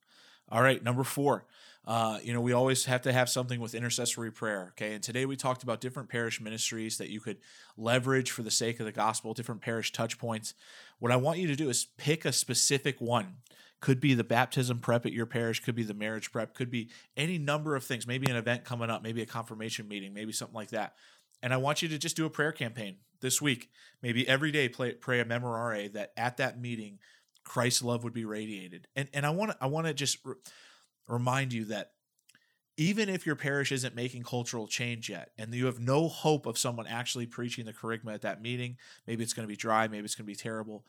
[0.50, 1.46] All right, number four.
[1.86, 4.68] Uh, you know, we always have to have something with intercessory prayer.
[4.70, 4.94] Okay.
[4.94, 7.38] And today we talked about different parish ministries that you could
[7.76, 10.54] leverage for the sake of the gospel, different parish touch points.
[10.98, 13.36] What I want you to do is pick a specific one.
[13.80, 16.88] Could be the baptism prep at your parish, could be the marriage prep, could be
[17.18, 20.54] any number of things, maybe an event coming up, maybe a confirmation meeting, maybe something
[20.54, 20.94] like that.
[21.42, 23.68] And I want you to just do a prayer campaign this week.
[24.00, 26.98] Maybe every day pray a memorare that at that meeting,
[27.44, 28.88] Christ's love would be radiated.
[28.96, 30.34] And and I want to I want to just re-
[31.08, 31.92] remind you that
[32.76, 36.58] even if your parish isn't making cultural change yet and you have no hope of
[36.58, 38.76] someone actually preaching the kerygma at that meeting,
[39.06, 40.84] maybe it's going to be dry, maybe it's going to be terrible.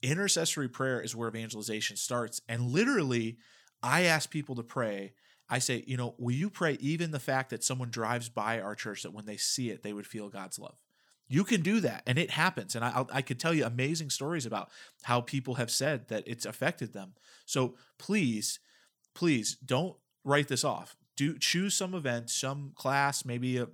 [0.00, 2.40] Intercessory prayer is where evangelization starts.
[2.48, 3.36] And literally,
[3.82, 5.12] I ask people to pray.
[5.48, 8.74] I say, you know, will you pray even the fact that someone drives by our
[8.74, 10.81] church that when they see it, they would feel God's love?
[11.32, 12.74] You can do that, and it happens.
[12.74, 14.70] And I, I'll- could tell you amazing stories about
[15.04, 17.14] how people have said that it's affected them.
[17.46, 18.60] So please,
[19.14, 20.94] please don't write this off.
[21.16, 23.68] Do choose some event, some class, maybe a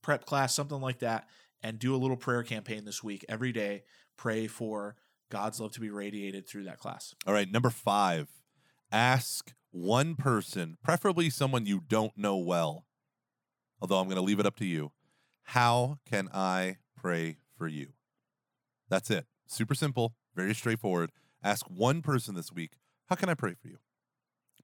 [0.00, 1.28] prep class, something like that,
[1.62, 3.26] and do a little prayer campaign this week.
[3.28, 3.82] Every day,
[4.16, 4.96] pray for
[5.30, 7.14] God's love to be radiated through that class.
[7.26, 8.28] All right, number five,
[8.90, 12.86] ask one person, preferably someone you don't know well,
[13.80, 14.92] although I'm going to leave it up to you.
[15.44, 17.88] How can I pray for you?
[18.88, 19.26] That's it.
[19.46, 21.10] Super simple, very straightforward.
[21.42, 22.72] Ask one person this week,
[23.06, 23.78] how can I pray for you?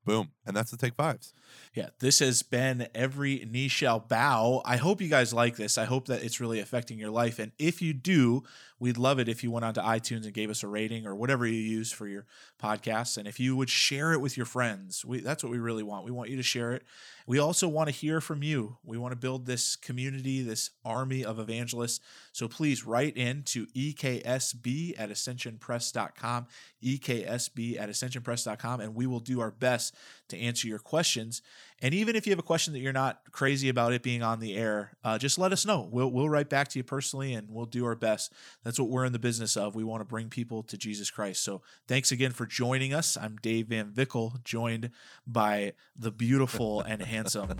[0.04, 0.30] Boom.
[0.48, 1.34] And that's the take fives.
[1.74, 4.62] Yeah, this has been Every Knee Shall Bow.
[4.64, 5.76] I hope you guys like this.
[5.76, 7.38] I hope that it's really affecting your life.
[7.38, 8.44] And if you do,
[8.80, 11.46] we'd love it if you went onto iTunes and gave us a rating or whatever
[11.46, 12.24] you use for your
[12.62, 13.18] podcasts.
[13.18, 16.06] And if you would share it with your friends, we, that's what we really want.
[16.06, 16.82] We want you to share it.
[17.26, 18.78] We also want to hear from you.
[18.82, 22.00] We want to build this community, this army of evangelists.
[22.32, 26.46] So please write in to EKSB at ascensionpress.com,
[26.82, 29.94] EKSB at ascensionpress.com, and we will do our best
[30.28, 31.42] to answer your questions.
[31.80, 34.40] And even if you have a question that you're not crazy about it being on
[34.40, 35.88] the air, uh, just let us know.
[35.90, 38.32] We'll, we'll write back to you personally and we'll do our best.
[38.64, 39.76] That's what we're in the business of.
[39.76, 41.44] We want to bring people to Jesus Christ.
[41.44, 43.16] So thanks again for joining us.
[43.16, 44.90] I'm Dave VanVickle, joined
[45.26, 47.54] by the beautiful and handsome,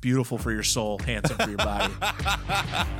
[0.00, 1.92] beautiful for your soul, handsome for your body,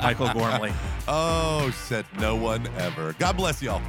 [0.02, 0.72] Michael Gormley.
[1.06, 3.14] Oh, said no one ever.
[3.18, 3.82] God bless y'all.